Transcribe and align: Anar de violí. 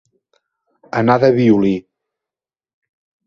Anar 1.01 1.17
de 1.25 1.29
violí. 1.37 1.75